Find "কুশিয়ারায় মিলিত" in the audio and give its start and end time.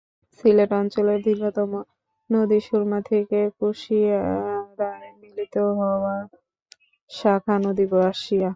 3.57-5.55